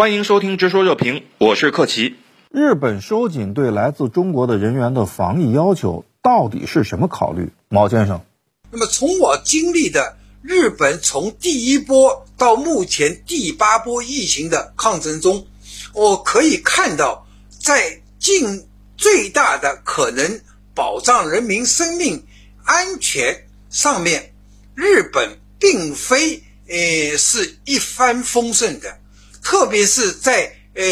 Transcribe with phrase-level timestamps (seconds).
[0.00, 2.16] 欢迎收听《直说热评》，我是克奇。
[2.50, 7.50] 日本收紧对来自中国的人员的防疫要求，到底是什么考虑？
[7.68, 8.22] 毛先生，
[8.70, 15.46] 那么从我经历的日本从第一波到目前第八波疫情的抗争中，
[15.92, 17.26] 我可以看到，
[17.58, 20.40] 在尽最大的可能
[20.74, 22.24] 保障人民生命
[22.64, 24.32] 安全上面，
[24.74, 28.96] 日本并非呃是一帆风顺的。
[29.42, 30.82] 特别是在呃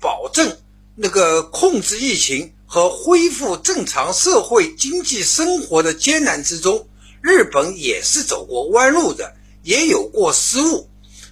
[0.00, 0.56] 保证
[0.94, 6.88] 那个控制疫情和恢复正常社会经济生活的艰难之中，
[7.20, 10.88] 日本也是走过弯路的，也有过失误。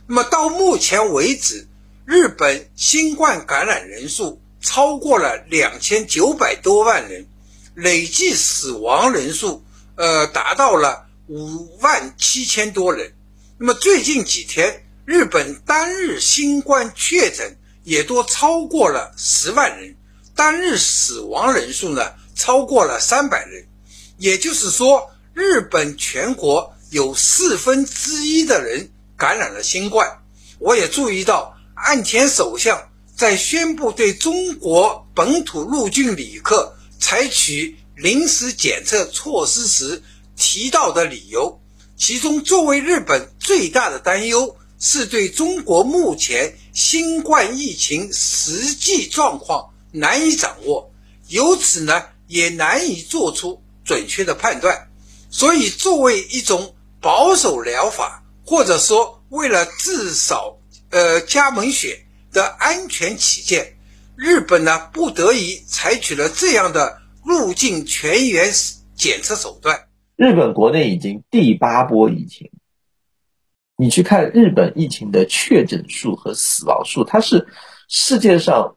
[0.07, 1.69] 那么到目前为止，
[2.05, 7.27] 日本新冠感染人数超过了两千九百多万人，
[7.75, 9.63] 累计死亡人数
[9.97, 13.13] 呃达到了五万七千多人。
[13.59, 14.85] 那么最近几天。
[15.09, 19.97] 日本单日新冠确诊也都超过了十万人，
[20.37, 23.67] 单日死亡人数呢超过了三百人，
[24.19, 30.07] 也就是说，日本全国有四分之一的人感染了新冠。
[30.59, 40.03] 我也注意到，岸田首相在宣布对中国本土入境旅客采取临时检测措施时
[40.37, 41.63] 提到的理由，
[41.97, 44.55] 其中作为日本最大的担忧。
[44.79, 50.93] 是对中国目前新冠疫情实际状况难以掌握，
[51.29, 54.89] 由此呢也难以做出准确的判断。
[55.31, 60.59] 所以，作为一种保守疗法，或者说为了至少
[60.91, 63.77] 呃家门血的安全起见，
[64.17, 68.53] 日本呢不得已采取了这样的入境全员
[68.95, 69.89] 检测手段。
[70.17, 72.51] 日本国内已经第八波疫情。
[73.81, 77.47] 你去看日本疫情的确诊数和死亡数，它是
[77.87, 78.75] 世界上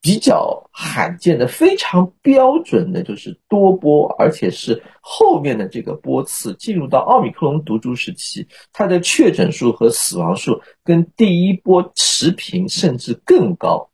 [0.00, 13.88] 比较罕见的、非常标准的，就是多波，而且是后面的这个波次进入到奥密克戎毒株时期，它的确诊数和死亡数跟第一波持平，甚至更高。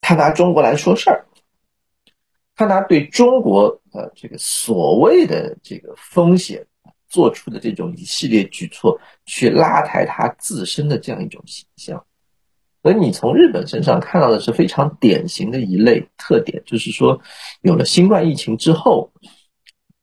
[0.00, 1.26] 他拿中国来说事儿，
[2.54, 6.68] 他拿对中国呃这个所谓的这个风险。
[7.12, 12.04] 做出的这种一系列举措，去拉抬他自身的这样一种形象，
[12.82, 17.20] 而你从日本身上看到的是非常典型的一类特点，就是说，
[17.60, 19.12] 有了新冠疫情之后，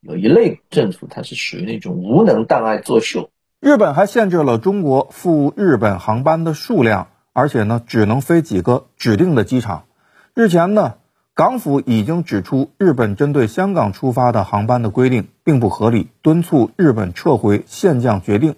[0.00, 3.28] 有一类政府它是属于那种无能档案作秀。
[3.58, 9.86] 日本还限制了中国赴日本航班的数量，而且呢，只能飞几个指定的机场。
[10.34, 10.94] 日前呢。
[11.40, 18.56] 港府已经指出，日本针对香港出发的航班的规定并不合理，敦促日本撤回限降决定。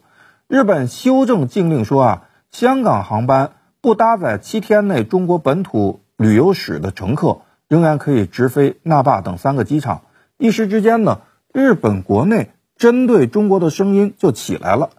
[0.48, 10.02] 日本修正禁令说啊，香港航班不搭载七天内中国本土旅游史的乘客，仍然可以直飞那霸等三个机场。
[10.36, 11.20] 一时之间呢，
[11.52, 14.90] 日本国内针对中国的声音就起来了。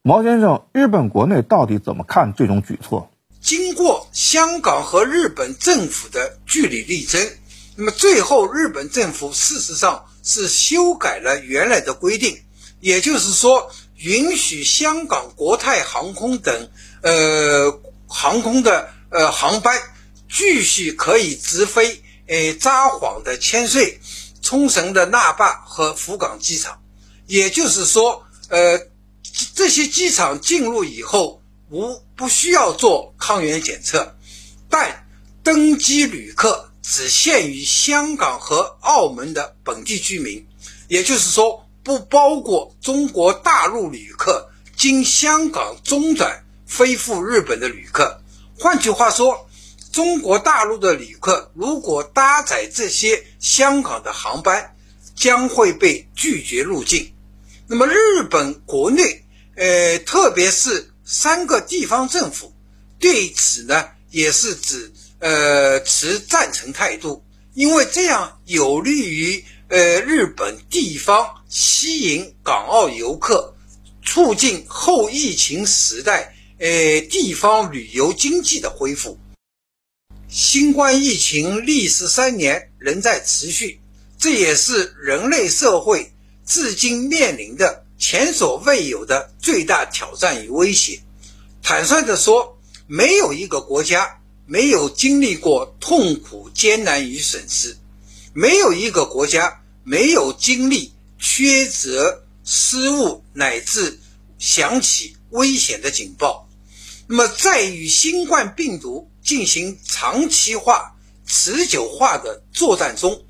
[0.00, 3.10] 毛先生，日本国内到底怎么看这种举措？
[3.46, 7.24] 经过香港和日本政府的据理力争，
[7.76, 12.36] 那么最后日本政府事实上是修改了原来的规定，
[12.80, 16.68] 也就是说，允许香港国泰航空等
[17.02, 19.80] 呃航空的呃航班
[20.28, 24.00] 继续可以直飞呃札幌的千岁、
[24.42, 26.76] 冲绳的那霸和福冈机场，
[27.28, 28.76] 也就是说，呃
[29.54, 31.40] 这些机场进入以后。
[31.68, 34.14] 无不需要做抗原检测，
[34.70, 35.04] 但
[35.42, 40.46] 登机旅客只限于香港和澳门的本地居民，
[40.86, 48.20] 也就是说，不包括中国大陆旅客经香港中转飞赴日本的旅客。
[48.58, 49.48] 换句话说，
[49.90, 54.76] 中国大陆的旅客如果搭载这些香港的航班，
[55.16, 57.12] 将会被拒绝入境。
[57.66, 59.24] 那么，日本国内，
[59.56, 60.92] 呃，特别是。
[61.08, 62.52] 三个地方政府
[62.98, 67.22] 对此呢也是指呃持赞成态度，
[67.54, 73.54] 因为这样有利于呃日本地方吸引港澳游客，
[74.02, 79.16] 促进后疫情时代呃地方旅游经济的恢复。
[80.28, 83.80] 新冠疫情历时三年仍在持续，
[84.18, 86.12] 这也是人类社会
[86.44, 87.84] 至今面临的。
[87.98, 91.00] 前所未有的最大挑战与威胁。
[91.68, 97.76] 坦率地说，没有一个国家没有经历过痛苦、艰难与损失，
[98.32, 103.98] 没有一个国家没有经历缺责、失误乃至
[104.38, 106.48] 响起危险的警报。
[107.08, 110.94] 那么在与新冠病毒进行长期化、
[111.26, 113.24] 持久化的作战中，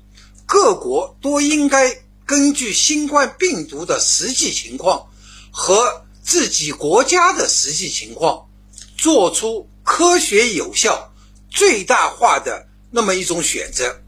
[0.45, 5.09] 各国都应该根据新冠病毒的实际情况
[5.49, 8.49] 和自己国家的实际情况，
[8.97, 11.13] 做出科学有效、
[11.49, 14.01] 最大化的那么一种选择，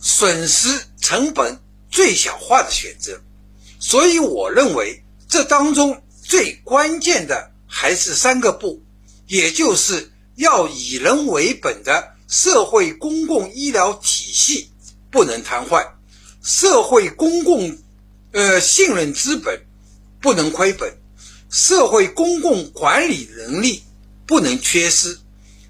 [0.00, 1.56] 损失成本
[1.88, 3.16] 最小化的选择。
[3.78, 8.82] 所以，我认为这当中最关键的还是三个不，
[9.28, 14.68] 也就是要以人为本的社会公共医疗体系
[15.12, 15.88] 不能瘫痪，
[16.42, 17.78] 社会公共
[18.32, 19.64] 呃信任资本
[20.20, 20.92] 不能亏本。
[21.52, 23.82] 社会公共管理能力
[24.26, 25.18] 不能缺失，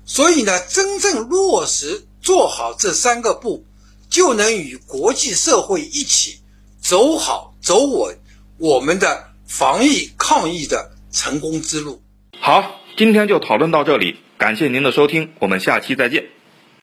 [0.06, 3.64] 所以呢，真正落实做好这三个步，
[4.08, 6.38] 就能与国际社会一起
[6.81, 8.17] 走好走稳
[8.58, 12.00] 我们的防疫抗疫的成功之路。
[12.38, 16.26] 好，今天就讨论到这里，感谢您的收听，我们下期再见。